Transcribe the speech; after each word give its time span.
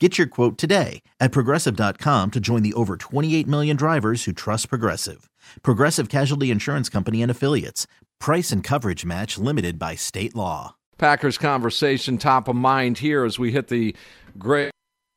Get 0.00 0.18
your 0.18 0.26
quote 0.26 0.58
today 0.58 1.02
at 1.20 1.30
progressive.com 1.30 2.32
to 2.32 2.40
join 2.40 2.64
the 2.64 2.74
over 2.74 2.96
28 2.96 3.46
million 3.46 3.76
drivers 3.76 4.24
who 4.24 4.32
trust 4.32 4.68
Progressive. 4.68 5.30
Progressive 5.62 6.08
Casualty 6.08 6.50
Insurance 6.50 6.88
Company 6.88 7.22
and 7.22 7.30
Affiliates. 7.30 7.86
Price 8.18 8.50
and 8.50 8.64
coverage 8.64 9.04
match 9.04 9.38
limited 9.38 9.78
by 9.78 9.94
state 9.94 10.34
law. 10.34 10.74
Packers 10.98 11.38
conversation 11.38 12.18
top 12.18 12.48
of 12.48 12.56
mind 12.56 12.98
here 12.98 13.24
as 13.24 13.38
we 13.38 13.52
hit 13.52 13.68
the 13.68 13.94
great 14.36 14.72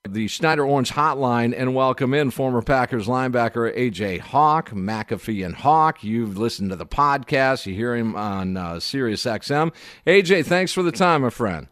the 0.08 0.28
Schneider 0.28 0.66
Orange 0.66 0.92
hotline 0.92 1.53
and 1.58 1.75
welcome 1.75 2.14
in 2.14 2.30
former 2.31 2.61
Packers 2.61 3.08
linebacker 3.08 3.75
AJ 3.75 4.20
Hawk, 4.20 4.70
McAfee 4.70 5.44
and 5.44 5.55
Hawk. 5.55 6.03
You've 6.03 6.38
listened 6.38 6.70
to 6.70 6.75
the 6.75 6.86
podcast, 6.86 7.66
you 7.66 7.73
hear 7.73 7.95
him 7.95 8.16
on 8.16 8.55
uh, 8.55 8.80
Sirius 8.80 9.25
XM. 9.25 9.73
AJ, 10.05 10.45
thanks 10.45 10.72
for 10.72 10.83
the 10.83 10.92
time, 10.92 11.23
my 11.23 11.30
friend. 11.31 11.67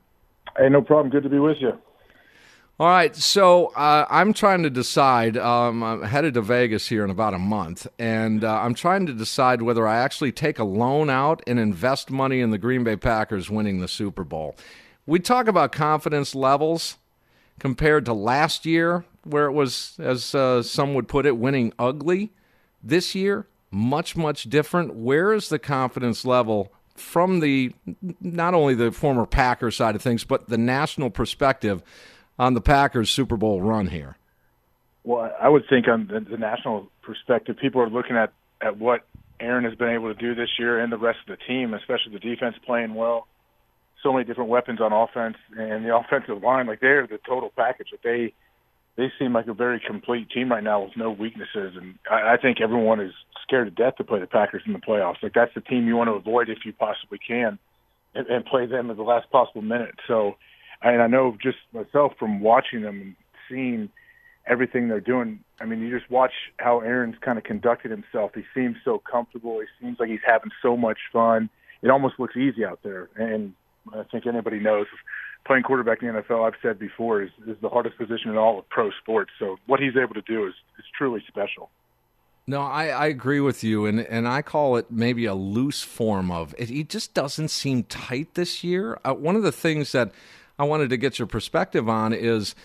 Hey, 0.57 0.69
no 0.69 0.81
problem. 0.81 1.11
Good 1.11 1.23
to 1.23 1.29
be 1.29 1.39
with 1.39 1.57
you. 1.61 1.79
All 2.77 2.87
right, 2.87 3.15
so 3.15 3.67
uh, 3.67 4.05
I'm 4.09 4.33
trying 4.33 4.63
to 4.63 4.69
decide. 4.69 5.37
Um, 5.37 5.81
I'm 5.81 6.01
headed 6.01 6.33
to 6.33 6.41
Vegas 6.41 6.89
here 6.89 7.05
in 7.05 7.09
about 7.09 7.33
a 7.33 7.39
month, 7.39 7.87
and 7.97 8.43
uh, 8.43 8.53
I'm 8.53 8.73
trying 8.73 9.05
to 9.05 9.13
decide 9.13 9.61
whether 9.61 9.87
I 9.87 9.99
actually 9.99 10.33
take 10.33 10.59
a 10.59 10.65
loan 10.65 11.09
out 11.09 11.41
and 11.47 11.57
invest 11.57 12.11
money 12.11 12.41
in 12.41 12.49
the 12.49 12.57
Green 12.57 12.83
Bay 12.83 12.97
Packers 12.97 13.49
winning 13.49 13.79
the 13.79 13.87
Super 13.87 14.25
Bowl. 14.25 14.57
We 15.05 15.21
talk 15.21 15.47
about 15.47 15.71
confidence 15.71 16.35
levels 16.35 16.97
compared 17.59 18.03
to 18.07 18.13
last 18.13 18.65
year, 18.65 19.05
where 19.23 19.45
it 19.45 19.53
was, 19.53 19.95
as 19.97 20.35
uh, 20.35 20.61
some 20.61 20.95
would 20.95 21.07
put 21.07 21.25
it, 21.25 21.37
winning 21.37 21.71
ugly. 21.79 22.33
This 22.83 23.15
year, 23.15 23.47
much, 23.71 24.17
much 24.17 24.49
different. 24.49 24.95
Where 24.95 25.31
is 25.31 25.47
the 25.47 25.59
confidence 25.59 26.25
level 26.25 26.73
from 26.97 27.39
the 27.39 27.71
not 28.19 28.53
only 28.53 28.75
the 28.75 28.91
former 28.91 29.25
Packer 29.25 29.71
side 29.71 29.95
of 29.95 30.01
things, 30.01 30.25
but 30.25 30.49
the 30.49 30.57
national 30.57 31.09
perspective? 31.09 31.81
On 32.37 32.53
the 32.53 32.61
Packers 32.61 33.09
Super 33.09 33.37
Bowl 33.37 33.61
run 33.61 33.87
here? 33.87 34.17
Well, 35.03 35.31
I 35.39 35.49
would 35.49 35.63
think 35.69 35.87
on 35.87 36.07
the, 36.07 36.19
the 36.19 36.37
national 36.37 36.89
perspective, 37.01 37.57
people 37.61 37.81
are 37.81 37.89
looking 37.89 38.15
at 38.15 38.33
at 38.61 38.77
what 38.77 39.05
Aaron 39.39 39.65
has 39.65 39.75
been 39.75 39.89
able 39.89 40.13
to 40.13 40.19
do 40.19 40.33
this 40.33 40.49
year 40.57 40.79
and 40.79 40.91
the 40.91 40.97
rest 40.97 41.19
of 41.27 41.37
the 41.37 41.43
team, 41.45 41.73
especially 41.73 42.13
the 42.13 42.19
defense 42.19 42.55
playing 42.65 42.95
well. 42.95 43.27
So 44.01 44.13
many 44.13 44.25
different 44.25 44.49
weapons 44.49 44.79
on 44.81 44.93
offense 44.93 45.37
and 45.57 45.85
the 45.85 45.95
offensive 45.97 46.41
line, 46.41 46.67
like 46.67 46.79
they're 46.79 47.07
the 47.07 47.19
total 47.27 47.51
package. 47.55 47.89
That 47.91 48.01
they 48.03 48.33
they 48.97 49.11
seem 49.19 49.33
like 49.33 49.47
a 49.47 49.53
very 49.53 49.81
complete 49.85 50.29
team 50.29 50.49
right 50.49 50.63
now 50.63 50.83
with 50.83 50.95
no 50.95 51.11
weaknesses, 51.11 51.75
and 51.75 51.95
I, 52.09 52.33
I 52.33 52.37
think 52.41 52.61
everyone 52.61 52.99
is 52.99 53.13
scared 53.43 53.67
to 53.67 53.83
death 53.83 53.97
to 53.97 54.03
play 54.03 54.19
the 54.19 54.27
Packers 54.27 54.63
in 54.65 54.73
the 54.73 54.79
playoffs. 54.79 55.21
Like 55.21 55.33
that's 55.33 55.53
the 55.53 55.61
team 55.61 55.87
you 55.87 55.95
want 55.95 56.07
to 56.07 56.13
avoid 56.13 56.49
if 56.49 56.59
you 56.65 56.73
possibly 56.73 57.19
can, 57.19 57.59
and, 58.15 58.27
and 58.27 58.45
play 58.45 58.65
them 58.65 58.89
at 58.89 58.97
the 58.97 59.03
last 59.03 59.29
possible 59.29 59.61
minute. 59.61 59.95
So 60.07 60.37
and 60.93 61.01
I 61.01 61.07
know 61.07 61.37
just 61.41 61.57
myself 61.73 62.13
from 62.19 62.41
watching 62.41 62.81
them 62.81 63.01
and 63.01 63.15
seeing 63.49 63.89
everything 64.47 64.87
they're 64.87 64.99
doing. 64.99 65.39
I 65.59 65.65
mean, 65.65 65.79
you 65.79 65.97
just 65.97 66.09
watch 66.11 66.33
how 66.57 66.79
Aaron's 66.81 67.15
kind 67.21 67.37
of 67.37 67.43
conducted 67.43 67.91
himself. 67.91 68.31
He 68.35 68.43
seems 68.53 68.77
so 68.85 68.99
comfortable. 68.99 69.59
He 69.59 69.65
seems 69.83 69.99
like 69.99 70.09
he's 70.09 70.19
having 70.25 70.51
so 70.61 70.77
much 70.77 70.99
fun. 71.11 71.49
It 71.81 71.89
almost 71.89 72.19
looks 72.19 72.35
easy 72.37 72.63
out 72.63 72.79
there. 72.83 73.09
And 73.15 73.53
I 73.93 74.03
think 74.11 74.27
anybody 74.27 74.59
knows 74.59 74.87
playing 75.45 75.63
quarterback 75.63 76.01
in 76.01 76.13
the 76.13 76.21
NFL, 76.21 76.47
I've 76.47 76.59
said 76.61 76.79
before, 76.79 77.21
is, 77.21 77.29
is 77.47 77.57
the 77.61 77.69
hardest 77.69 77.97
position 77.97 78.29
in 78.31 78.37
all 78.37 78.59
of 78.59 78.69
pro 78.69 78.91
sports. 79.01 79.31
So 79.39 79.57
what 79.67 79.79
he's 79.79 79.95
able 79.95 80.15
to 80.15 80.21
do 80.21 80.47
is, 80.47 80.53
is 80.77 80.85
truly 80.97 81.23
special. 81.27 81.69
No, 82.47 82.61
I, 82.61 82.87
I 82.87 83.05
agree 83.07 83.39
with 83.39 83.63
you, 83.63 83.87
and, 83.87 83.99
and 84.01 84.27
I 84.27 84.43
call 84.43 84.77
it 84.77 84.91
maybe 84.91 85.25
a 85.25 85.33
loose 85.33 85.81
form 85.81 86.29
of 86.29 86.53
it. 86.59 86.69
He 86.69 86.83
just 86.83 87.15
doesn't 87.15 87.47
seem 87.47 87.83
tight 87.83 88.35
this 88.35 88.63
year. 88.63 88.99
Uh, 89.03 89.13
one 89.13 89.35
of 89.35 89.41
the 89.41 89.51
things 89.51 89.91
that 89.93 90.11
I 90.57 90.63
wanted 90.63 90.89
to 90.89 90.97
get 90.97 91.19
your 91.19 91.27
perspective 91.27 91.89
on 91.89 92.13
is 92.13 92.55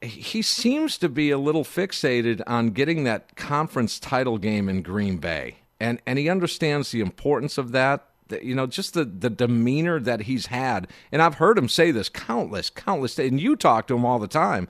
he 0.00 0.42
seems 0.42 0.98
to 0.98 1.08
be 1.08 1.30
a 1.30 1.38
little 1.38 1.64
fixated 1.64 2.42
on 2.46 2.70
getting 2.70 3.04
that 3.04 3.36
conference 3.36 3.98
title 4.00 4.38
game 4.38 4.68
in 4.68 4.82
Green 4.82 5.18
Bay. 5.18 5.58
And 5.80 6.00
and 6.06 6.18
he 6.18 6.28
understands 6.28 6.90
the 6.90 7.00
importance 7.00 7.58
of 7.58 7.72
that. 7.72 8.08
You 8.40 8.54
know, 8.54 8.66
just 8.66 8.94
the, 8.94 9.04
the 9.04 9.28
demeanor 9.28 10.00
that 10.00 10.22
he's 10.22 10.46
had. 10.46 10.88
And 11.10 11.20
I've 11.20 11.34
heard 11.34 11.58
him 11.58 11.68
say 11.68 11.90
this 11.90 12.08
countless, 12.08 12.70
countless 12.70 13.18
and 13.18 13.38
you 13.38 13.56
talk 13.56 13.86
to 13.88 13.94
him 13.94 14.04
all 14.04 14.18
the 14.18 14.28
time. 14.28 14.68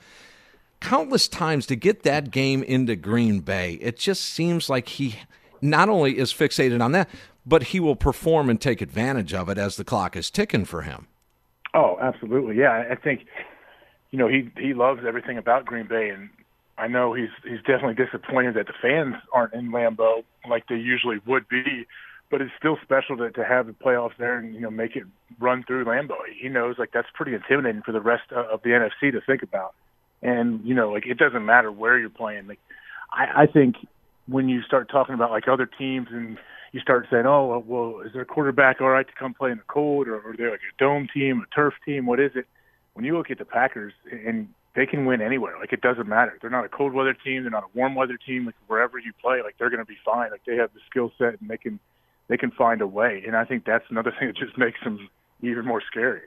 Countless 0.80 1.28
times 1.28 1.66
to 1.66 1.76
get 1.76 2.02
that 2.02 2.32
game 2.32 2.64
into 2.64 2.96
Green 2.96 3.38
Bay. 3.38 3.74
It 3.74 3.98
just 3.98 4.22
seems 4.22 4.68
like 4.68 4.88
he 4.88 5.20
not 5.60 5.88
only 5.88 6.18
is 6.18 6.32
fixated 6.32 6.82
on 6.82 6.90
that, 6.92 7.08
but 7.46 7.64
he 7.64 7.78
will 7.78 7.94
perform 7.94 8.50
and 8.50 8.60
take 8.60 8.80
advantage 8.80 9.32
of 9.32 9.48
it 9.48 9.58
as 9.58 9.76
the 9.76 9.84
clock 9.84 10.16
is 10.16 10.28
ticking 10.28 10.64
for 10.64 10.82
him. 10.82 11.06
Oh, 11.74 11.96
absolutely. 12.00 12.56
Yeah, 12.56 12.84
I 12.90 12.96
think 12.96 13.22
you 14.10 14.18
know 14.18 14.28
he 14.28 14.50
he 14.58 14.74
loves 14.74 15.00
everything 15.06 15.38
about 15.38 15.64
Green 15.64 15.86
Bay, 15.88 16.10
and 16.10 16.30
I 16.78 16.88
know 16.88 17.14
he's 17.14 17.30
he's 17.44 17.60
definitely 17.60 17.94
disappointed 17.94 18.54
that 18.56 18.66
the 18.66 18.74
fans 18.80 19.14
aren't 19.32 19.54
in 19.54 19.70
Lambeau 19.72 20.24
like 20.48 20.66
they 20.68 20.76
usually 20.76 21.18
would 21.26 21.48
be. 21.48 21.86
But 22.30 22.40
it's 22.40 22.52
still 22.58 22.78
special 22.82 23.16
to 23.18 23.30
to 23.30 23.44
have 23.44 23.66
the 23.66 23.72
playoffs 23.72 24.16
there 24.18 24.38
and 24.38 24.54
you 24.54 24.60
know 24.60 24.70
make 24.70 24.96
it 24.96 25.04
run 25.38 25.64
through 25.66 25.84
Lambeau. 25.84 26.16
He 26.40 26.48
knows 26.48 26.76
like 26.78 26.90
that's 26.92 27.08
pretty 27.14 27.34
intimidating 27.34 27.82
for 27.82 27.92
the 27.92 28.00
rest 28.00 28.32
of 28.32 28.62
the 28.62 28.70
NFC 28.70 29.12
to 29.12 29.20
think 29.20 29.42
about. 29.42 29.74
And 30.22 30.64
you 30.64 30.74
know 30.74 30.90
like 30.90 31.06
it 31.06 31.18
doesn't 31.18 31.44
matter 31.44 31.70
where 31.70 31.98
you're 31.98 32.10
playing. 32.10 32.46
Like 32.46 32.60
I, 33.12 33.42
I 33.42 33.46
think 33.46 33.76
when 34.26 34.48
you 34.48 34.62
start 34.62 34.90
talking 34.90 35.14
about 35.14 35.30
like 35.30 35.48
other 35.48 35.66
teams 35.66 36.08
and 36.10 36.38
you 36.72 36.80
start 36.80 37.06
saying, 37.10 37.26
oh, 37.26 37.62
well, 37.66 38.00
is 38.00 38.12
their 38.12 38.24
quarterback 38.24 38.80
all 38.80 38.88
right 38.88 39.06
to 39.06 39.14
come 39.14 39.34
play 39.34 39.50
in 39.50 39.58
the 39.58 39.64
cold, 39.64 40.08
or, 40.08 40.16
are 40.16 40.34
they 40.36 40.44
like 40.44 40.60
a 40.60 40.78
dome 40.78 41.06
team, 41.12 41.44
a 41.46 41.54
turf 41.54 41.74
team? 41.84 42.06
What 42.06 42.18
is 42.18 42.32
it? 42.34 42.46
When 42.94 43.04
you 43.04 43.16
look 43.16 43.30
at 43.30 43.38
the 43.38 43.44
Packers, 43.44 43.92
and 44.10 44.48
they 44.74 44.86
can 44.86 45.04
win 45.04 45.20
anywhere. 45.20 45.58
Like 45.58 45.72
it 45.72 45.80
doesn't 45.80 46.08
matter. 46.08 46.38
They're 46.40 46.50
not 46.50 46.64
a 46.64 46.68
cold 46.68 46.92
weather 46.92 47.14
team. 47.14 47.42
They're 47.42 47.50
not 47.50 47.64
a 47.64 47.78
warm 47.78 47.94
weather 47.94 48.16
team. 48.16 48.46
Like 48.46 48.54
wherever 48.66 48.98
you 48.98 49.12
play, 49.20 49.42
like 49.42 49.56
they're 49.58 49.70
going 49.70 49.80
to 49.80 49.86
be 49.86 49.98
fine. 50.04 50.30
Like 50.30 50.44
they 50.46 50.56
have 50.56 50.72
the 50.72 50.80
skill 50.88 51.12
set 51.18 51.40
and 51.40 51.48
they 51.48 51.58
can 51.58 51.78
they 52.28 52.36
can 52.36 52.50
find 52.50 52.80
a 52.80 52.86
way. 52.86 53.22
And 53.26 53.36
I 53.36 53.44
think 53.44 53.64
that's 53.64 53.84
another 53.90 54.14
thing 54.18 54.28
that 54.28 54.36
just 54.36 54.56
makes 54.56 54.78
them 54.82 55.08
even 55.42 55.66
more 55.66 55.82
scary. 55.90 56.22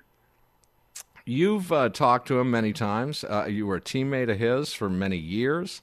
You've 1.26 1.72
uh, 1.72 1.90
talked 1.90 2.28
to 2.28 2.40
him 2.40 2.52
many 2.52 2.72
times. 2.72 3.24
Uh, 3.24 3.48
you 3.50 3.66
were 3.66 3.78
a 3.78 3.82
teammate 3.82 4.30
of 4.30 4.38
his 4.38 4.74
for 4.74 4.90
many 4.90 5.18
years 5.18 5.82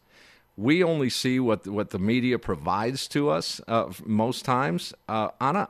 we 0.56 0.82
only 0.82 1.10
see 1.10 1.40
what 1.40 1.66
what 1.66 1.90
the 1.90 1.99
media 1.99 2.38
provides 2.38 3.08
to 3.08 3.31
us 3.31 3.60
uh, 3.69 3.93
most 4.04 4.44
times 4.44 4.93
uh, 5.08 5.28
on 5.40 5.56
a, 5.56 5.69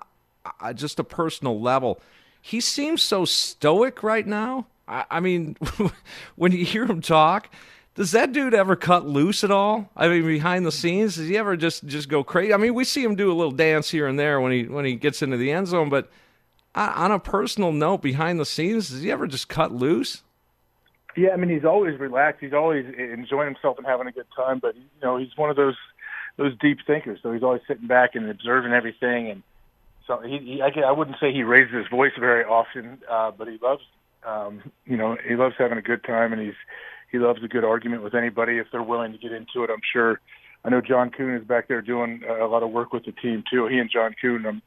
a, 0.60 0.74
just 0.74 0.98
a 0.98 1.04
personal 1.04 1.60
level. 1.60 2.00
He 2.40 2.60
seems 2.60 3.02
so 3.02 3.24
stoic 3.24 4.02
right 4.02 4.26
now. 4.26 4.66
I, 4.88 5.04
I 5.10 5.20
mean, 5.20 5.56
when 6.36 6.52
you 6.52 6.64
hear 6.64 6.84
him 6.84 7.00
talk, 7.00 7.48
does 7.94 8.10
that 8.12 8.32
dude 8.32 8.54
ever 8.54 8.74
cut 8.74 9.06
loose 9.06 9.44
at 9.44 9.50
all? 9.50 9.90
I 9.96 10.08
mean, 10.08 10.26
behind 10.26 10.66
the 10.66 10.72
scenes, 10.72 11.16
does 11.16 11.28
he 11.28 11.38
ever 11.38 11.56
just 11.56 11.84
just 11.86 12.08
go 12.08 12.24
crazy? 12.24 12.52
I 12.52 12.56
mean, 12.56 12.74
we 12.74 12.84
see 12.84 13.04
him 13.04 13.14
do 13.14 13.30
a 13.30 13.34
little 13.34 13.52
dance 13.52 13.90
here 13.90 14.08
and 14.08 14.18
there 14.18 14.40
when 14.40 14.52
he 14.52 14.64
when 14.64 14.84
he 14.84 14.96
gets 14.96 15.22
into 15.22 15.36
the 15.36 15.52
end 15.52 15.68
zone, 15.68 15.88
but 15.88 16.10
on 16.74 17.12
a 17.12 17.18
personal 17.18 17.70
note, 17.70 18.02
behind 18.02 18.40
the 18.40 18.46
scenes, 18.46 18.88
does 18.88 19.02
he 19.02 19.10
ever 19.10 19.26
just 19.26 19.48
cut 19.48 19.72
loose? 19.72 20.22
Yeah, 21.16 21.30
I 21.30 21.36
mean 21.36 21.50
he's 21.50 21.64
always 21.64 21.98
relaxed. 21.98 22.40
He's 22.40 22.52
always 22.52 22.86
enjoying 22.86 23.52
himself 23.52 23.78
and 23.78 23.86
having 23.86 24.06
a 24.06 24.12
good 24.12 24.26
time. 24.34 24.58
But 24.60 24.76
you 24.76 24.82
know 25.02 25.18
he's 25.18 25.36
one 25.36 25.50
of 25.50 25.56
those 25.56 25.76
those 26.36 26.52
deep 26.58 26.78
thinkers. 26.86 27.20
So 27.22 27.32
he's 27.32 27.42
always 27.42 27.62
sitting 27.68 27.86
back 27.86 28.14
and 28.14 28.28
observing 28.28 28.72
everything. 28.72 29.30
And 29.30 29.42
so 30.06 30.20
he, 30.20 30.38
he 30.38 30.62
I, 30.62 30.68
I 30.80 30.92
wouldn't 30.92 31.18
say 31.20 31.32
he 31.32 31.42
raises 31.42 31.74
his 31.74 31.88
voice 31.88 32.12
very 32.18 32.44
often, 32.44 32.98
uh, 33.10 33.30
but 33.30 33.48
he 33.48 33.58
loves 33.62 33.82
um, 34.26 34.62
you 34.86 34.96
know 34.96 35.16
he 35.26 35.36
loves 35.36 35.54
having 35.58 35.78
a 35.78 35.82
good 35.82 36.04
time 36.04 36.32
and 36.32 36.40
he's 36.40 36.54
he 37.10 37.18
loves 37.18 37.42
a 37.44 37.48
good 37.48 37.64
argument 37.64 38.02
with 38.02 38.14
anybody 38.14 38.58
if 38.58 38.68
they're 38.72 38.82
willing 38.82 39.12
to 39.12 39.18
get 39.18 39.32
into 39.32 39.64
it. 39.64 39.70
I'm 39.70 39.82
sure. 39.92 40.20
I 40.64 40.70
know 40.70 40.80
John 40.80 41.10
Kuhn 41.10 41.34
is 41.34 41.44
back 41.44 41.66
there 41.66 41.82
doing 41.82 42.22
a 42.24 42.46
lot 42.46 42.62
of 42.62 42.70
work 42.70 42.92
with 42.92 43.04
the 43.04 43.10
team 43.10 43.42
too. 43.50 43.66
He 43.66 43.78
and 43.78 43.90
John 43.90 44.14
Kuhn, 44.20 44.46
um, 44.46 44.62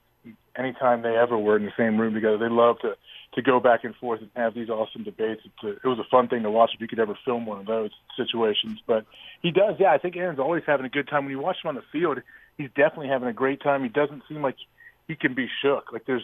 anytime 0.57 1.02
they 1.02 1.16
ever 1.16 1.38
were 1.38 1.57
in 1.57 1.66
the 1.66 1.72
same 1.78 2.00
room 2.00 2.13
together, 2.13 2.38
they 2.38 2.50
love 2.50 2.80
to 2.80 2.96
to 3.34 3.42
go 3.42 3.60
back 3.60 3.84
and 3.84 3.94
forth 3.96 4.22
and 4.22 4.30
have 4.36 4.54
these 4.54 4.69
awesome 4.69 5.04
debates. 5.04 5.42
It's 5.44 5.63
a, 5.63 5.69
it 5.72 5.86
was 5.86 6.00
a 6.00 6.10
fun 6.10 6.30
thing 6.30 6.44
to 6.44 6.52
watch 6.52 6.72
if 6.74 6.80
you 6.80 6.88
could 6.88 7.00
ever 7.00 7.18
film 7.25 7.46
one 7.46 7.60
of 7.60 7.66
those 7.66 7.92
situations. 8.16 8.80
But 8.88 9.06
he 9.42 9.52
does, 9.52 9.75
yeah. 9.78 9.92
I 9.92 9.98
think 9.98 10.16
Aaron's 10.16 10.40
always 10.40 10.63
having 10.66 10.86
a 10.86 10.90
good 10.90 11.10
time 11.10 11.25
when 11.25 11.31
you 11.31 11.40
watch 11.40 11.57
him 11.62 11.69
on 11.69 11.75
the 11.75 11.84
field. 11.92 12.19
He's 12.57 12.69
definitely 12.69 13.10
having 13.10 13.28
a 13.28 13.34
great 13.34 13.62
time. 13.62 13.84
He 13.84 13.90
doesn't 13.90 14.24
seem 14.30 14.42
like 14.42 14.56
he 15.07 15.16
can 15.16 15.34
be 15.34 15.48
shook. 15.62 15.92
Like 15.92 16.06
there's, 16.06 16.24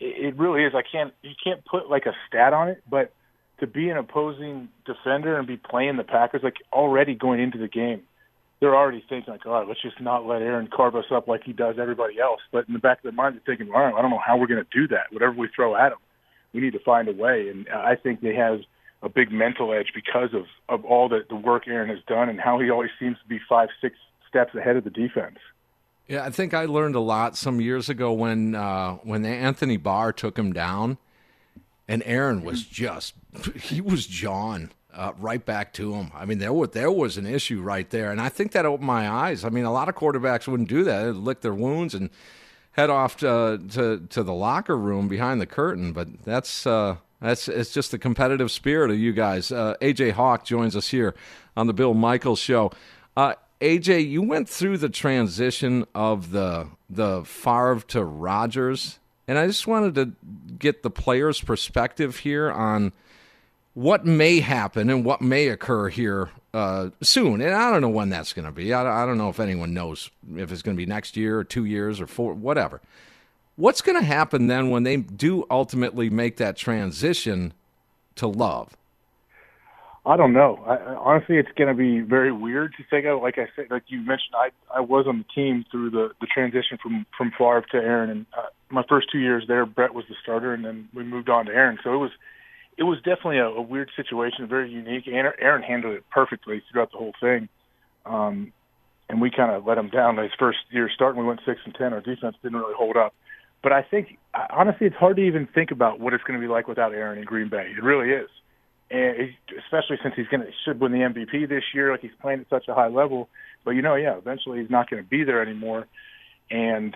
it 0.00 0.36
really 0.36 0.64
is. 0.64 0.74
I 0.74 0.82
can't 0.82 1.14
you 1.22 1.32
can't 1.42 1.64
put 1.64 1.88
like 1.88 2.04
a 2.04 2.12
stat 2.28 2.52
on 2.52 2.68
it, 2.68 2.82
but 2.88 3.12
to 3.60 3.66
be 3.66 3.88
an 3.88 3.96
opposing 3.96 4.68
defender 4.84 5.38
and 5.38 5.46
be 5.46 5.56
playing 5.56 5.96
the 5.96 6.04
Packers 6.04 6.42
like 6.42 6.56
already 6.72 7.14
going 7.14 7.40
into 7.40 7.58
the 7.58 7.68
game, 7.68 8.02
they're 8.60 8.74
already 8.74 9.04
thinking 9.08 9.32
like, 9.32 9.44
all 9.46 9.52
right, 9.52 9.68
let's 9.68 9.82
just 9.82 10.00
not 10.00 10.26
let 10.26 10.42
Aaron 10.42 10.68
carve 10.74 10.96
us 10.96 11.06
up 11.10 11.28
like 11.28 11.42
he 11.44 11.52
does 11.52 11.76
everybody 11.78 12.18
else. 12.20 12.40
But 12.52 12.66
in 12.68 12.74
the 12.74 12.80
back 12.80 12.98
of 12.98 13.02
their 13.02 13.12
mind, 13.12 13.34
they're 13.34 13.56
thinking, 13.56 13.74
all 13.74 13.82
right, 13.82 13.94
I 13.94 14.00
don't 14.00 14.10
know 14.10 14.22
how 14.24 14.36
we're 14.36 14.46
going 14.46 14.64
to 14.64 14.78
do 14.78 14.88
that. 14.88 15.12
Whatever 15.12 15.32
we 15.32 15.48
throw 15.54 15.76
at 15.76 15.92
him, 15.92 15.98
we 16.52 16.60
need 16.60 16.72
to 16.72 16.78
find 16.78 17.08
a 17.08 17.12
way. 17.12 17.48
And 17.48 17.68
I 17.68 17.96
think 17.96 18.20
they 18.20 18.34
have 18.34 18.60
a 19.02 19.08
big 19.08 19.30
mental 19.30 19.72
edge 19.74 19.92
because 19.94 20.32
of 20.32 20.46
of 20.68 20.84
all 20.84 21.08
the 21.08 21.24
the 21.28 21.36
work 21.36 21.68
Aaron 21.68 21.90
has 21.90 21.98
done 22.08 22.28
and 22.30 22.40
how 22.40 22.58
he 22.58 22.70
always 22.70 22.90
seems 22.98 23.18
to 23.18 23.28
be 23.28 23.38
five, 23.48 23.68
six 23.80 23.96
steps 24.28 24.54
ahead 24.54 24.76
of 24.76 24.84
the 24.84 24.90
defense. 24.90 25.36
Yeah, 26.08 26.24
I 26.24 26.30
think 26.30 26.52
I 26.52 26.64
learned 26.66 26.96
a 26.96 27.00
lot 27.00 27.36
some 27.36 27.60
years 27.60 27.88
ago 27.88 28.12
when 28.12 28.54
uh, 28.54 28.94
when 29.02 29.24
Anthony 29.24 29.76
Barr 29.76 30.12
took 30.12 30.38
him 30.38 30.52
down, 30.52 30.98
and 31.86 32.02
Aaron 32.06 32.42
was 32.42 32.64
just 32.64 33.14
he 33.54 33.80
was 33.80 34.06
John 34.06 34.72
uh, 34.94 35.12
right 35.18 35.44
back 35.44 35.72
to 35.74 35.94
him. 35.94 36.10
I 36.14 36.24
mean, 36.24 36.38
there 36.38 36.52
was 36.52 36.70
there 36.70 36.90
was 36.90 37.16
an 37.16 37.26
issue 37.26 37.60
right 37.60 37.88
there, 37.90 38.10
and 38.10 38.20
I 38.20 38.28
think 38.28 38.52
that 38.52 38.66
opened 38.66 38.86
my 38.86 39.08
eyes. 39.08 39.44
I 39.44 39.48
mean, 39.48 39.64
a 39.64 39.72
lot 39.72 39.88
of 39.88 39.94
quarterbacks 39.94 40.46
wouldn't 40.46 40.68
do 40.68 40.84
that; 40.84 41.04
They'd 41.04 41.14
lick 41.14 41.40
their 41.40 41.54
wounds 41.54 41.94
and 41.94 42.10
head 42.72 42.90
off 42.90 43.16
to 43.18 43.60
to, 43.72 44.06
to 44.08 44.22
the 44.22 44.34
locker 44.34 44.76
room 44.76 45.08
behind 45.08 45.40
the 45.40 45.46
curtain. 45.46 45.92
But 45.92 46.24
that's 46.24 46.66
uh, 46.66 46.96
that's 47.20 47.48
it's 47.48 47.72
just 47.72 47.90
the 47.90 47.98
competitive 47.98 48.50
spirit 48.50 48.90
of 48.90 48.98
you 48.98 49.12
guys. 49.12 49.50
Uh, 49.50 49.74
AJ 49.80 50.12
Hawk 50.12 50.44
joins 50.44 50.76
us 50.76 50.88
here 50.88 51.14
on 51.56 51.66
the 51.66 51.74
Bill 51.74 51.94
Michaels 51.94 52.38
Show. 52.38 52.70
Uh, 53.16 53.34
AJ, 53.60 54.08
you 54.08 54.22
went 54.22 54.48
through 54.48 54.78
the 54.78 54.88
transition 54.88 55.86
of 55.94 56.30
the 56.30 56.68
the 56.90 57.24
Favre 57.24 57.80
to 57.88 58.04
Rodgers, 58.04 58.98
and 59.26 59.38
I 59.38 59.46
just 59.46 59.66
wanted 59.66 59.94
to 59.94 60.12
get 60.58 60.82
the 60.82 60.90
player's 60.90 61.40
perspective 61.40 62.18
here 62.18 62.50
on 62.50 62.92
what 63.74 64.06
may 64.06 64.40
happen 64.40 64.88
and 64.88 65.04
what 65.04 65.20
may 65.20 65.48
occur 65.48 65.88
here 65.88 66.30
uh, 66.54 66.90
soon. 67.02 67.40
And 67.40 67.52
I 67.52 67.70
don't 67.70 67.82
know 67.82 67.88
when 67.88 68.08
that's 68.08 68.32
going 68.32 68.46
to 68.46 68.52
be. 68.52 68.72
I, 68.72 69.02
I, 69.02 69.06
don't 69.06 69.18
know 69.18 69.28
if 69.28 69.40
anyone 69.40 69.74
knows 69.74 70.10
if 70.36 70.52
it's 70.52 70.62
going 70.62 70.76
to 70.76 70.80
be 70.80 70.86
next 70.86 71.16
year 71.16 71.38
or 71.38 71.44
two 71.44 71.64
years 71.64 72.00
or 72.00 72.06
four, 72.06 72.32
whatever. 72.34 72.80
What's 73.56 73.80
going 73.80 73.98
to 73.98 74.04
happen 74.04 74.46
then 74.46 74.70
when 74.70 74.84
they 74.84 74.96
do 74.96 75.46
ultimately 75.50 76.08
make 76.10 76.36
that 76.38 76.56
transition 76.56 77.52
to 78.16 78.28
love? 78.28 78.76
I 80.06 80.16
don't 80.16 80.34
know. 80.34 80.62
I, 80.66 80.76
honestly, 80.96 81.38
it's 81.38 81.50
going 81.56 81.68
to 81.68 81.74
be 81.74 82.00
very 82.00 82.30
weird 82.30 82.74
to 82.76 82.84
think 82.90 83.06
of. 83.06 83.22
Like 83.22 83.38
I 83.38 83.48
said, 83.56 83.66
like 83.70 83.84
you 83.86 83.98
mentioned, 83.98 84.34
I 84.34 84.50
I 84.76 84.80
was 84.80 85.06
on 85.06 85.18
the 85.18 85.24
team 85.34 85.64
through 85.70 85.90
the 85.90 86.10
the 86.20 86.26
transition 86.26 86.78
from 86.82 87.06
from 87.16 87.30
Favre 87.30 87.64
to 87.70 87.78
Aaron, 87.78 88.10
and 88.10 88.26
uh, 88.36 88.46
my 88.68 88.84
first 88.86 89.10
two 89.10 89.18
years 89.18 89.44
there, 89.48 89.64
Brett 89.64 89.94
was 89.94 90.04
the 90.08 90.14
starter, 90.22 90.52
and 90.52 90.62
then 90.62 90.90
we 90.92 91.04
moved 91.04 91.30
on 91.30 91.46
to 91.46 91.52
Aaron. 91.52 91.78
So 91.82 91.94
it 91.94 91.96
was 91.96 92.10
it 92.76 92.82
was 92.82 92.98
definitely 92.98 93.38
a, 93.38 93.46
a 93.46 93.62
weird 93.62 93.90
situation, 93.96 94.46
very 94.46 94.70
unique. 94.70 95.06
Aaron 95.08 95.62
handled 95.62 95.94
it 95.94 96.04
perfectly 96.10 96.62
throughout 96.70 96.92
the 96.92 96.98
whole 96.98 97.14
thing, 97.20 97.48
um, 98.06 98.52
and 99.08 99.20
we 99.20 99.30
kind 99.30 99.52
of 99.52 99.66
let 99.66 99.78
him 99.78 99.88
down. 99.88 100.16
His 100.16 100.32
first 100.38 100.58
year 100.70 100.90
starting, 100.94 101.20
we 101.20 101.26
went 101.26 101.40
six 101.46 101.60
and 101.64 101.74
ten. 101.74 101.92
Our 101.92 102.00
defense 102.00 102.36
didn't 102.42 102.58
really 102.58 102.74
hold 102.76 102.96
up, 102.96 103.14
but 103.62 103.72
I 103.72 103.82
think 103.82 104.18
honestly, 104.50 104.86
it's 104.86 104.96
hard 104.96 105.16
to 105.16 105.22
even 105.22 105.46
think 105.54 105.70
about 105.70 106.00
what 106.00 106.12
it's 106.14 106.24
going 106.24 106.40
to 106.40 106.44
be 106.44 106.50
like 106.50 106.68
without 106.68 106.92
Aaron 106.92 107.18
in 107.18 107.24
Green 107.24 107.48
Bay. 107.48 107.72
It 107.76 107.82
really 107.82 108.10
is 108.10 108.28
and 108.90 109.30
especially 109.64 109.98
since 110.02 110.14
he's 110.14 110.28
going 110.28 110.42
to 110.42 110.50
should 110.64 110.80
win 110.80 110.92
the 110.92 110.98
MVP 110.98 111.48
this 111.48 111.64
year, 111.74 111.90
like 111.90 112.00
he's 112.00 112.10
playing 112.20 112.40
at 112.40 112.48
such 112.48 112.68
a 112.68 112.74
high 112.74 112.88
level. 112.88 113.28
But 113.64 113.72
you 113.72 113.82
know, 113.82 113.94
yeah, 113.94 114.16
eventually 114.16 114.60
he's 114.60 114.70
not 114.70 114.90
going 114.90 115.02
to 115.02 115.08
be 115.08 115.24
there 115.24 115.42
anymore. 115.42 115.86
And 116.50 116.94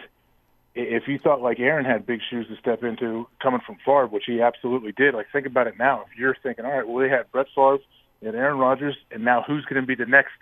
if 0.79 1.09
you 1.09 1.19
thought 1.19 1.41
like 1.41 1.59
Aaron 1.59 1.85
had 1.85 2.07
big 2.07 2.21
shoes 2.31 2.47
to 2.49 2.57
step 2.57 2.85
into 2.85 3.27
coming 3.43 3.61
from 3.67 3.77
Favre, 3.85 4.07
which 4.07 4.25
he 4.27 4.41
absolutely 4.41 4.93
did, 4.93 5.15
like 5.15 5.27
think 5.33 5.47
about 5.47 5.67
it 5.67 5.79
now. 5.79 6.05
If 6.11 6.19
you're 6.19 6.37
thinking, 6.43 6.65
all 6.65 6.73
right, 6.73 6.87
well 6.87 6.99
they 6.99 7.09
had 7.09 7.31
Brett 7.33 7.49
Favre 7.55 7.79
and 8.23 8.35
Aaron 8.37 8.59
Rodgers, 8.59 8.97
and 9.11 9.25
now 9.25 9.43
who's 9.43 9.65
going 9.65 9.81
to 9.81 9.87
be 9.87 9.97
the 9.97 10.07
next 10.07 10.33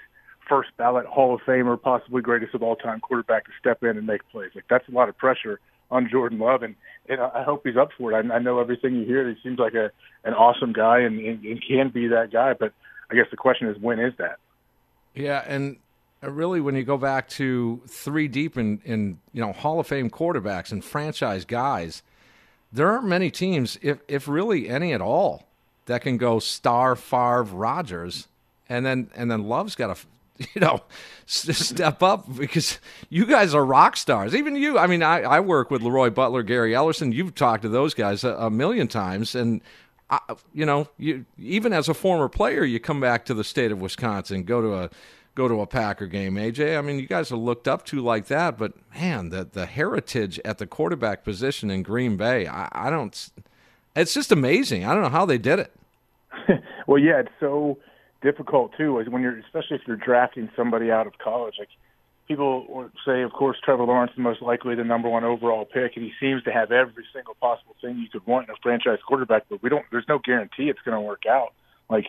first 0.48 0.70
ballot 0.76 1.06
Hall 1.06 1.34
of 1.34 1.40
Famer, 1.40 1.80
possibly 1.80 2.20
greatest 2.20 2.54
of 2.54 2.62
all 2.62 2.76
time 2.76 3.00
quarterback 3.00 3.46
to 3.46 3.50
step 3.58 3.82
in 3.82 3.96
and 3.96 4.06
make 4.06 4.28
plays? 4.30 4.50
Like 4.54 4.64
that's 4.68 4.86
a 4.88 4.92
lot 4.92 5.08
of 5.08 5.16
pressure 5.16 5.58
on 5.90 6.08
Jordan 6.10 6.38
Love, 6.38 6.62
and, 6.62 6.74
and 7.08 7.20
I 7.20 7.42
hope 7.42 7.62
he's 7.64 7.76
up 7.76 7.90
for 7.96 8.12
it. 8.12 8.30
I, 8.30 8.34
I 8.34 8.38
know 8.38 8.60
everything 8.60 8.96
you 8.96 9.06
hear. 9.06 9.28
He 9.28 9.36
seems 9.42 9.58
like 9.58 9.74
a 9.74 9.90
an 10.24 10.34
awesome 10.34 10.72
guy 10.72 11.00
and, 11.00 11.18
and, 11.18 11.44
and 11.44 11.62
can 11.66 11.88
be 11.88 12.08
that 12.08 12.30
guy. 12.30 12.52
But 12.52 12.72
I 13.10 13.14
guess 13.14 13.26
the 13.30 13.36
question 13.36 13.68
is, 13.68 13.78
when 13.78 14.00
is 14.00 14.12
that? 14.18 14.38
Yeah, 15.14 15.42
and 15.46 15.76
Uh, 16.26 16.30
really, 16.30 16.60
when 16.60 16.74
you 16.74 16.82
go 16.82 16.96
back 16.96 17.28
to 17.28 17.80
three 17.88 18.28
deep 18.28 18.56
in, 18.56 18.80
in 18.84 19.18
you 19.32 19.40
know 19.40 19.52
Hall 19.52 19.78
of 19.78 19.86
Fame 19.86 20.10
quarterbacks 20.10 20.72
and 20.72 20.84
franchise 20.84 21.44
guys, 21.44 22.02
there 22.72 22.90
aren't 22.90 23.06
many 23.06 23.30
teams, 23.30 23.78
if 23.82 23.98
if 24.08 24.26
really 24.26 24.68
any 24.68 24.92
at 24.92 25.00
all, 25.00 25.46
that 25.86 26.02
can 26.02 26.16
go 26.16 26.38
Starr 26.38 26.96
Favre 26.96 27.44
Rodgers, 27.44 28.28
and 28.68 28.84
then 28.84 29.10
and 29.14 29.30
then 29.30 29.44
Love's 29.44 29.74
got 29.74 29.96
to 29.96 30.06
you 30.54 30.60
know, 30.60 30.82
step 31.26 32.02
up 32.02 32.26
because 32.36 32.78
you 33.08 33.24
guys 33.24 33.54
are 33.54 33.64
rock 33.64 33.96
stars. 33.96 34.34
Even 34.34 34.56
you. 34.56 34.78
I 34.78 34.86
mean, 34.86 35.02
I, 35.02 35.22
I 35.22 35.40
work 35.40 35.70
with 35.70 35.82
Leroy 35.82 36.10
Butler, 36.10 36.42
Gary 36.42 36.72
Ellerson. 36.72 37.12
You've 37.12 37.34
talked 37.34 37.62
to 37.62 37.68
those 37.68 37.94
guys 37.94 38.24
a, 38.24 38.34
a 38.34 38.50
million 38.50 38.88
times, 38.88 39.34
and 39.34 39.62
I, 40.10 40.20
you 40.52 40.66
know, 40.66 40.88
you 40.98 41.24
even 41.38 41.72
as 41.72 41.88
a 41.88 41.94
former 41.94 42.28
player, 42.28 42.64
you 42.64 42.80
come 42.80 43.00
back 43.00 43.24
to 43.26 43.34
the 43.34 43.44
state 43.44 43.72
of 43.72 43.80
Wisconsin, 43.80 44.44
go 44.44 44.60
to 44.60 44.74
a 44.74 44.90
go 45.36 45.46
to 45.46 45.60
a 45.60 45.66
Packer 45.66 46.08
game. 46.08 46.34
AJ, 46.34 46.76
I 46.76 46.80
mean, 46.80 46.98
you 46.98 47.06
guys 47.06 47.30
are 47.30 47.36
looked 47.36 47.68
up 47.68 47.84
to 47.86 48.00
like 48.00 48.26
that, 48.26 48.58
but 48.58 48.72
man, 48.92 49.28
the 49.28 49.44
the 49.44 49.66
heritage 49.66 50.40
at 50.44 50.58
the 50.58 50.66
quarterback 50.66 51.22
position 51.22 51.70
in 51.70 51.84
Green 51.84 52.16
Bay, 52.16 52.48
I, 52.48 52.68
I 52.72 52.90
don't. 52.90 53.30
It's 53.94 54.12
just 54.12 54.32
amazing. 54.32 54.84
I 54.84 54.92
don't 54.92 55.02
know 55.02 55.08
how 55.08 55.26
they 55.26 55.38
did 55.38 55.60
it. 55.60 55.72
well, 56.86 56.98
yeah, 56.98 57.20
it's 57.20 57.30
so 57.38 57.78
difficult 58.22 58.72
too 58.76 58.98
is 58.98 59.08
when 59.08 59.22
you're 59.22 59.38
especially 59.38 59.76
if 59.76 59.82
you're 59.86 59.96
drafting 59.96 60.50
somebody 60.56 60.90
out 60.90 61.06
of 61.06 61.16
college 61.18 61.54
like 61.58 61.68
people 62.26 62.90
say 63.06 63.22
of 63.22 63.32
course 63.32 63.56
Trevor 63.62 63.84
Lawrence 63.84 64.10
is 64.12 64.18
most 64.18 64.42
likely 64.42 64.74
the 64.74 64.84
number 64.84 65.08
one 65.08 65.22
overall 65.22 65.64
pick 65.64 65.96
and 65.96 66.04
he 66.04 66.12
seems 66.18 66.42
to 66.44 66.52
have 66.52 66.72
every 66.72 67.04
single 67.12 67.34
possible 67.34 67.76
thing 67.80 67.98
you 67.98 68.08
could 68.08 68.26
want 68.26 68.48
in 68.48 68.54
a 68.54 68.56
franchise 68.62 68.98
quarterback 69.06 69.44
but 69.48 69.62
we 69.62 69.68
don't 69.68 69.84
there's 69.92 70.08
no 70.08 70.18
guarantee 70.18 70.68
it's 70.68 70.80
going 70.84 70.96
to 70.96 71.00
work 71.00 71.22
out 71.30 71.52
like 71.90 72.06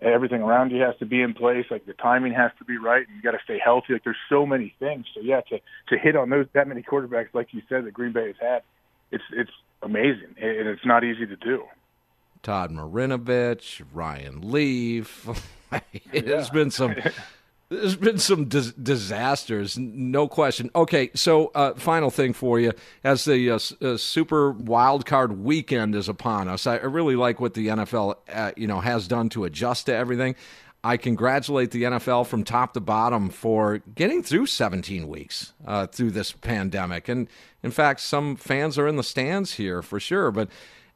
everything 0.00 0.42
around 0.42 0.70
you 0.70 0.80
has 0.82 0.94
to 0.98 1.06
be 1.06 1.22
in 1.22 1.32
place 1.32 1.64
like 1.70 1.86
the 1.86 1.94
timing 1.94 2.32
has 2.32 2.50
to 2.58 2.64
be 2.64 2.76
right 2.76 3.06
and 3.06 3.16
you 3.16 3.22
got 3.22 3.32
to 3.32 3.42
stay 3.44 3.58
healthy 3.58 3.94
like 3.94 4.04
there's 4.04 4.16
so 4.28 4.44
many 4.44 4.74
things 4.78 5.06
so 5.14 5.20
yeah 5.20 5.40
to 5.40 5.58
to 5.88 5.98
hit 5.98 6.14
on 6.16 6.28
those 6.28 6.46
that 6.52 6.68
many 6.68 6.82
quarterbacks 6.82 7.28
like 7.32 7.48
you 7.52 7.62
said 7.68 7.84
that 7.84 7.94
Green 7.94 8.12
Bay 8.12 8.26
has 8.26 8.36
had 8.40 8.62
it's 9.10 9.24
it's 9.32 9.50
amazing 9.82 10.34
and 10.40 10.68
it's 10.68 10.84
not 10.84 11.04
easy 11.04 11.26
to 11.26 11.36
do 11.36 11.64
Todd 12.46 12.70
Marinovich, 12.70 13.82
Ryan 13.92 14.52
Leaf. 14.52 15.28
it 16.12 16.28
has 16.28 16.48
been 16.48 16.70
some. 16.70 16.94
There's 17.68 17.96
been 17.96 18.18
some 18.18 18.44
dis- 18.44 18.72
disasters, 18.72 19.76
no 19.76 20.28
question. 20.28 20.70
Okay, 20.76 21.10
so 21.14 21.50
uh, 21.52 21.74
final 21.74 22.10
thing 22.10 22.32
for 22.32 22.60
you, 22.60 22.72
as 23.02 23.24
the 23.24 23.50
uh, 23.50 23.58
uh, 23.82 23.96
Super 23.96 24.52
Wild 24.52 25.04
Card 25.04 25.42
Weekend 25.42 25.96
is 25.96 26.08
upon 26.08 26.46
us, 26.46 26.68
I 26.68 26.76
really 26.76 27.16
like 27.16 27.40
what 27.40 27.54
the 27.54 27.66
NFL, 27.66 28.18
uh, 28.32 28.52
you 28.56 28.68
know, 28.68 28.78
has 28.80 29.08
done 29.08 29.28
to 29.30 29.44
adjust 29.44 29.86
to 29.86 29.94
everything. 29.94 30.36
I 30.84 30.96
congratulate 30.96 31.72
the 31.72 31.82
NFL 31.82 32.28
from 32.28 32.44
top 32.44 32.72
to 32.74 32.80
bottom 32.80 33.30
for 33.30 33.78
getting 33.96 34.22
through 34.22 34.46
17 34.46 35.08
weeks 35.08 35.52
uh, 35.66 35.88
through 35.88 36.12
this 36.12 36.30
pandemic, 36.30 37.08
and 37.08 37.26
in 37.64 37.72
fact, 37.72 37.98
some 37.98 38.36
fans 38.36 38.78
are 38.78 38.86
in 38.86 38.94
the 38.94 39.02
stands 39.02 39.54
here 39.54 39.82
for 39.82 39.98
sure, 39.98 40.30
but 40.30 40.48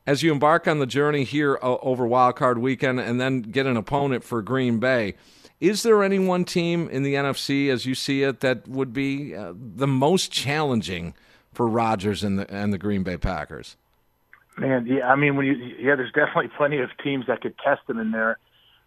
as 0.06 0.22
you 0.22 0.30
embark 0.30 0.68
on 0.68 0.78
the 0.78 0.86
journey 0.86 1.24
here 1.24 1.58
uh, 1.62 1.78
over 1.82 2.06
Wild 2.06 2.36
Card 2.36 2.58
Weekend 2.58 3.00
and 3.00 3.20
then 3.20 3.42
get 3.42 3.66
an 3.66 3.76
opponent 3.76 4.22
for 4.22 4.40
Green 4.40 4.78
Bay, 4.78 5.14
is 5.60 5.82
there 5.82 6.02
any 6.02 6.18
one 6.18 6.44
team 6.44 6.88
in 6.88 7.02
the 7.02 7.14
NFC, 7.14 7.70
as 7.70 7.84
you 7.84 7.94
see 7.94 8.22
it, 8.22 8.40
that 8.40 8.66
would 8.66 8.92
be 8.92 9.34
uh, 9.34 9.52
the 9.54 9.86
most 9.86 10.32
challenging 10.32 11.14
for 11.52 11.68
Rodgers 11.68 12.24
and 12.24 12.38
the 12.38 12.50
and 12.52 12.72
the 12.72 12.78
Green 12.78 13.02
Bay 13.02 13.18
Packers? 13.18 13.76
Man, 14.56 14.86
yeah, 14.86 15.08
I 15.08 15.16
mean, 15.16 15.36
when 15.36 15.46
you 15.46 15.54
yeah, 15.78 15.96
there's 15.96 16.12
definitely 16.12 16.50
plenty 16.56 16.78
of 16.78 16.90
teams 17.02 17.26
that 17.26 17.42
could 17.42 17.56
test 17.58 17.86
them 17.86 17.98
in 17.98 18.10
there. 18.10 18.38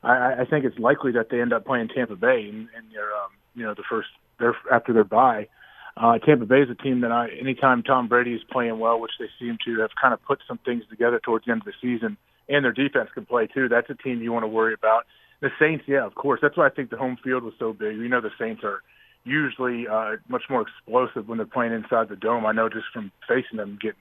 I, 0.03 0.41
I 0.41 0.45
think 0.45 0.65
it's 0.65 0.77
likely 0.77 1.11
that 1.13 1.29
they 1.29 1.41
end 1.41 1.53
up 1.53 1.65
playing 1.65 1.89
Tampa 1.89 2.15
Bay 2.15 2.47
in, 2.49 2.69
in 2.77 2.89
their 2.93 3.13
um, 3.13 3.31
you 3.55 3.63
know 3.63 3.73
the 3.73 3.83
first 3.89 4.09
their 4.39 4.55
after 4.71 4.93
their 4.93 5.03
bye. 5.03 5.47
Uh, 5.95 6.17
Tampa 6.17 6.45
Bay 6.45 6.61
is 6.61 6.69
a 6.71 6.75
team 6.75 7.01
that 7.01 7.11
I, 7.11 7.29
anytime 7.39 7.83
Tom 7.83 8.07
Brady 8.07 8.33
is 8.33 8.41
playing 8.51 8.79
well, 8.79 8.99
which 8.99 9.11
they 9.19 9.27
seem 9.39 9.59
to 9.65 9.79
have 9.81 9.91
kind 10.01 10.11
of 10.11 10.23
put 10.23 10.39
some 10.47 10.57
things 10.65 10.83
together 10.89 11.19
towards 11.23 11.45
the 11.45 11.51
end 11.51 11.61
of 11.61 11.65
the 11.65 11.73
season, 11.79 12.17
and 12.49 12.65
their 12.65 12.71
defense 12.71 13.09
can 13.13 13.27
play 13.27 13.45
too. 13.45 13.69
That's 13.69 13.89
a 13.91 13.93
team 13.93 14.21
you 14.21 14.33
want 14.33 14.43
to 14.43 14.47
worry 14.47 14.73
about. 14.73 15.05
The 15.43 15.51
Saints, 15.59 15.83
yeah, 15.89 16.05
of 16.05 16.15
course. 16.15 16.39
That's 16.41 16.55
why 16.55 16.67
I 16.67 16.69
think 16.69 16.89
the 16.89 16.95
home 16.95 17.17
field 17.21 17.43
was 17.43 17.53
so 17.59 17.73
big. 17.73 17.97
You 17.97 18.07
know, 18.07 18.21
the 18.21 18.31
Saints 18.39 18.63
are 18.63 18.81
usually 19.25 19.89
uh, 19.89 20.15
much 20.29 20.43
more 20.49 20.61
explosive 20.61 21.27
when 21.27 21.37
they're 21.37 21.45
playing 21.45 21.73
inside 21.73 22.07
the 22.07 22.15
dome. 22.15 22.45
I 22.45 22.53
know 22.53 22.69
just 22.69 22.85
from 22.93 23.11
facing 23.27 23.57
them, 23.57 23.77
getting 23.81 23.99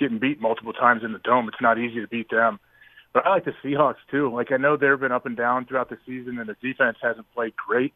getting 0.00 0.18
beat 0.18 0.40
multiple 0.40 0.72
times 0.72 1.02
in 1.04 1.12
the 1.12 1.18
dome, 1.18 1.46
it's 1.46 1.60
not 1.60 1.78
easy 1.78 2.00
to 2.00 2.08
beat 2.08 2.30
them. 2.30 2.58
But 3.12 3.26
I 3.26 3.28
like 3.28 3.44
the 3.44 3.52
Seahawks 3.62 4.00
too. 4.10 4.32
Like 4.34 4.50
I 4.50 4.56
know 4.56 4.78
they've 4.78 4.98
been 4.98 5.12
up 5.12 5.26
and 5.26 5.36
down 5.36 5.66
throughout 5.66 5.90
the 5.90 5.98
season, 6.06 6.38
and 6.38 6.48
the 6.48 6.56
defense 6.62 6.96
hasn't 7.02 7.30
played 7.34 7.52
great. 7.54 7.92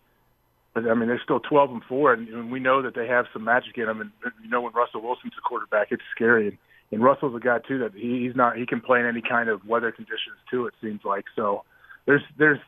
But 0.75 0.87
I 0.87 0.93
mean, 0.93 1.09
they're 1.09 1.19
still 1.25 1.41
12 1.41 1.71
and 1.71 1.83
four, 1.89 2.13
and, 2.13 2.29
and 2.29 2.53
we 2.53 2.61
know 2.61 2.83
that 2.83 2.95
they 2.95 3.07
have 3.07 3.25
some 3.33 3.45
magic 3.45 3.79
in 3.79 3.87
them. 3.87 4.03
And 4.03 4.11
you 4.45 4.51
know, 4.51 4.61
when 4.61 4.75
Russell 4.75 5.01
Wilson's 5.01 5.33
a 5.39 5.49
quarterback, 5.49 5.93
it's 5.93 6.03
scary. 6.15 6.49
And, 6.49 6.59
and 6.93 7.03
Russell's 7.03 7.35
a 7.35 7.41
guy 7.41 7.61
too 7.67 7.79
that 7.79 7.95
he, 7.95 8.27
he's 8.27 8.37
not. 8.37 8.59
He 8.59 8.67
can 8.67 8.83
play 8.83 9.01
in 9.01 9.07
any 9.07 9.23
kind 9.23 9.49
of 9.49 9.67
weather 9.67 9.91
conditions 9.93 10.37
too. 10.51 10.67
It 10.67 10.75
seems 10.83 11.01
like 11.07 11.25
so. 11.35 11.65
There's 12.07 12.23
there's 12.39 12.61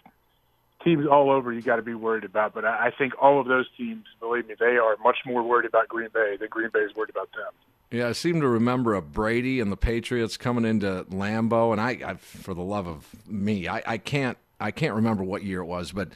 teams 0.85 1.07
all 1.07 1.31
over 1.31 1.53
you 1.53 1.63
got 1.63 1.77
to 1.77 1.83
be 1.83 1.95
worried 1.95 2.25
about. 2.25 2.55
But 2.55 2.65
I, 2.65 2.87
I 2.87 2.91
think 2.97 3.15
all 3.21 3.41
of 3.41 3.47
those 3.47 3.67
teams, 3.77 4.05
believe 4.21 4.47
me, 4.47 4.55
they 4.59 4.77
are 4.77 4.97
much 5.03 5.19
more 5.27 5.43
worried 5.43 5.67
about 5.67 5.89
Green 5.89 6.09
Bay 6.13 6.37
than 6.39 6.49
Green 6.49 6.71
Bay 6.73 6.81
is 6.81 6.95
worried 6.95 7.11
about 7.11 7.31
them. 7.33 7.53
Yeah, 7.91 8.09
I 8.09 8.13
seem 8.13 8.41
to 8.43 8.49
remember 8.49 8.95
a 8.95 9.01
Brady 9.01 9.61
and 9.61 9.73
the 9.73 9.77
Patriots 9.77 10.37
coming 10.37 10.67
into 10.67 11.07
Lambeau, 11.11 11.73
and 11.73 11.81
I, 11.81 11.99
I 12.05 12.15
for 12.15 12.53
the 12.53 12.63
love 12.63 12.87
of 12.87 13.07
me, 13.27 13.67
I, 13.67 13.83
I 13.87 13.99
can't, 13.99 14.37
I 14.61 14.73
can't 14.73 14.95
remember 14.95 15.25
what 15.25 15.43
year 15.43 15.61
it 15.61 15.67
was, 15.67 15.93
but 15.93 16.11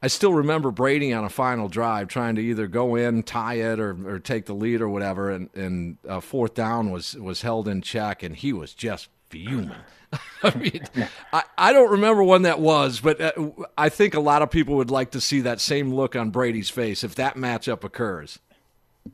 I 0.00 0.06
still 0.06 0.32
remember 0.32 0.70
Brady 0.70 1.12
on 1.12 1.22
a 1.22 1.28
final 1.28 1.68
drive 1.68 2.08
trying 2.08 2.36
to 2.36 2.40
either 2.42 2.66
go 2.66 2.94
in, 2.96 3.24
tie 3.24 3.56
it, 3.56 3.78
or, 3.78 3.96
or 4.08 4.18
take 4.20 4.46
the 4.46 4.54
lead 4.54 4.80
or 4.80 4.88
whatever, 4.88 5.30
and, 5.30 5.50
and 5.54 5.98
uh, 6.08 6.20
fourth 6.20 6.54
down 6.54 6.90
was 6.90 7.14
was 7.14 7.42
held 7.42 7.68
in 7.68 7.82
check, 7.82 8.22
and 8.22 8.34
he 8.34 8.54
was 8.54 8.72
just 8.72 9.08
fuming. 9.32 9.72
I 10.42 10.54
mean, 10.56 10.84
I, 11.32 11.42
I 11.56 11.72
don't 11.72 11.90
remember 11.90 12.22
when 12.22 12.42
that 12.42 12.60
was, 12.60 13.00
but 13.00 13.20
uh, 13.20 13.32
I 13.78 13.88
think 13.88 14.14
a 14.14 14.20
lot 14.20 14.42
of 14.42 14.50
people 14.50 14.76
would 14.76 14.90
like 14.90 15.12
to 15.12 15.20
see 15.20 15.40
that 15.40 15.60
same 15.60 15.94
look 15.94 16.14
on 16.14 16.30
Brady's 16.30 16.68
face 16.68 17.02
if 17.02 17.14
that 17.14 17.36
matchup 17.36 17.82
occurs. 17.82 18.38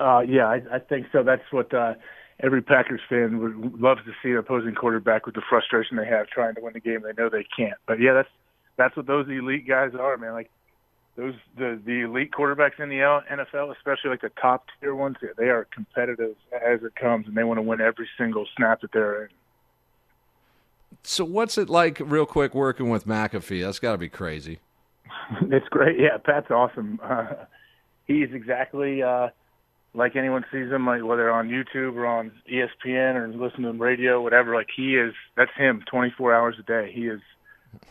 Uh, 0.01 0.21
yeah, 0.21 0.47
I, 0.47 0.61
I 0.73 0.79
think 0.81 1.07
so. 1.13 1.23
That's 1.23 1.43
what 1.51 1.73
uh, 1.73 1.95
every 2.41 2.63
Packers 2.63 3.01
fan 3.09 3.39
would 3.39 3.81
loves 3.81 4.01
to 4.07 4.13
see 4.23 4.31
an 4.31 4.39
opposing 4.39 4.75
quarterback 4.75 5.25
with 5.25 5.37
the 5.37 5.43
frustration 5.49 5.97
they 5.97 6.07
have 6.07 6.27
trying 6.27 6.57
to 6.57 6.61
win 6.61 6.73
the 6.73 6.81
game. 6.81 7.03
They 7.03 7.13
know 7.21 7.29
they 7.29 7.47
can't. 7.57 7.79
But 7.87 8.01
yeah, 8.01 8.15
that's 8.15 8.29
that's 8.77 8.97
what 8.97 9.07
those 9.07 9.29
elite 9.29 9.69
guys 9.69 9.93
are, 9.99 10.17
man. 10.17 10.33
Like 10.33 10.51
those 11.17 11.35
the 11.57 11.81
the 11.85 12.03
elite 12.03 12.33
quarterbacks 12.33 12.81
in 12.81 12.89
the 12.89 12.97
NFL, 13.31 13.75
especially 13.77 14.11
like 14.11 14.21
the 14.21 14.33
top 14.41 14.67
tier 14.81 14.95
ones, 14.95 15.17
they 15.37 15.49
are 15.49 15.67
competitive 15.73 16.37
as 16.53 16.83
it 16.83 16.95
comes, 16.97 17.27
and 17.27 17.37
they 17.37 17.45
want 17.45 17.59
to 17.59 17.63
win 17.63 17.81
every 17.81 18.09
single 18.19 18.47
snap 18.57 18.81
that 18.81 18.93
they're 18.93 19.25
in. 19.25 19.29
So 21.03 21.25
what's 21.25 21.59
it 21.59 21.69
like, 21.69 22.01
real 22.05 22.27
quick, 22.27 22.55
working 22.55 22.91
with 22.91 23.07
McAfee? 23.07 23.65
That's 23.65 23.79
got 23.79 23.93
to 23.93 23.99
be 23.99 24.09
crazy. 24.09 24.59
it's 25.43 25.69
great. 25.69 25.99
Yeah, 25.99 26.19
Pat's 26.19 26.51
awesome. 26.51 27.01
Uh, 27.03 27.35
he's 28.07 28.33
exactly. 28.33 29.03
Uh, 29.03 29.29
like 29.95 30.17
anyone 30.17 30.45
sees 30.53 30.71
him, 30.71 30.87
like 30.87 31.03
whether 31.03 31.31
on 31.31 31.49
YouTube 31.49 31.97
or 31.97 32.07
on 32.07 32.31
ESPN 32.51 33.15
or 33.17 33.29
listening 33.29 33.63
to 33.63 33.69
him 33.69 33.81
radio, 33.81 34.21
whatever. 34.23 34.55
Like 34.55 34.69
he 34.75 34.97
is, 34.97 35.15
that's 35.37 35.51
him, 35.57 35.83
24 35.91 36.35
hours 36.35 36.57
a 36.59 36.63
day. 36.63 36.93
He 36.93 37.07
is 37.07 37.21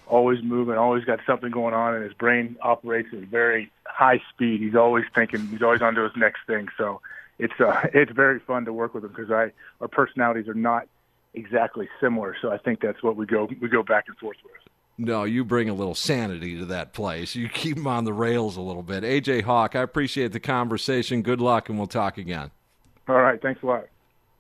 always 0.08 0.42
moving, 0.44 0.76
always 0.76 1.04
got 1.06 1.20
something 1.26 1.52
going 1.52 1.74
on, 1.74 1.96
and 1.96 2.04
his 2.04 2.14
brain 2.14 2.56
operates 2.62 3.10
at 3.14 3.24
a 3.24 3.26
very 3.26 3.72
high 3.86 4.22
speed. 4.34 4.62
He's 4.62 4.76
always 4.76 5.06
thinking, 5.14 5.48
he's 5.48 5.62
always 5.62 5.82
on 5.82 5.96
to 5.96 6.04
his 6.04 6.16
next 6.16 6.40
thing. 6.48 6.70
So 6.78 7.02
it's 7.40 7.60
uh, 7.60 7.88
it's 7.94 8.12
very 8.12 8.40
fun 8.40 8.66
to 8.66 8.74
work 8.74 8.94
with 8.94 9.04
him 9.04 9.10
because 9.10 9.32
I 9.32 9.52
our 9.82 9.88
personalities 9.88 10.48
are 10.48 10.54
not 10.54 10.88
exactly 11.34 11.88
similar. 12.00 12.36
So 12.42 12.52
I 12.52 12.58
think 12.58 12.82
that's 12.82 13.02
what 13.04 13.16
we 13.16 13.26
go 13.26 13.48
we 13.62 13.70
go 13.70 13.84
back 13.84 14.06
and 14.08 14.18
forth 14.18 14.38
with. 14.44 14.54
No, 15.00 15.26
you 15.26 15.46
bring 15.46 15.70
a 15.70 15.76
little 15.76 15.94
sanity 15.94 16.58
to 16.58 16.66
that 16.66 16.92
place. 16.94 17.36
You 17.36 17.50
keep 17.50 17.76
them 17.76 17.86
on 17.86 18.06
the 18.06 18.14
rails 18.14 18.58
a 18.58 18.62
little 18.62 18.82
bit. 18.82 19.04
AJ 19.04 19.44
Hawk, 19.44 19.76
I 19.76 19.82
appreciate 19.82 20.32
the 20.32 20.40
conversation. 20.40 21.22
Good 21.22 21.40
luck, 21.40 21.70
and 21.70 21.78
we'll 21.78 21.88
talk 21.88 22.18
again. 22.18 22.50
All 23.08 23.22
right. 23.22 23.40
Thanks 23.40 23.62
a 23.62 23.68
lot. 23.68 23.86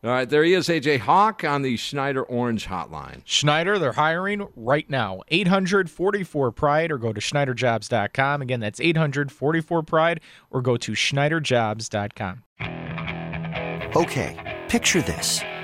All 0.03 0.11
right, 0.11 0.29
there 0.29 0.43
he 0.43 0.53
is, 0.53 0.67
AJ 0.67 0.99
Hawk 0.99 1.43
on 1.43 1.63
the 1.63 1.75
Schneider 1.75 2.21
Orange 2.21 2.67
Hotline. 2.67 3.23
Schneider, 3.25 3.79
they're 3.79 3.93
hiring 3.93 4.47
right 4.55 4.87
now. 4.87 5.21
844 5.29 6.51
Pride 6.51 6.91
or 6.91 6.99
go 6.99 7.11
to 7.11 7.19
SchneiderJobs.com. 7.19 8.43
Again, 8.43 8.59
that's 8.59 8.79
844 8.79 9.81
Pride 9.81 10.21
or 10.51 10.61
go 10.61 10.77
to 10.77 10.91
SchneiderJobs.com. 10.91 12.43
Okay, 13.95 14.61
picture 14.69 15.01
this. 15.01 15.41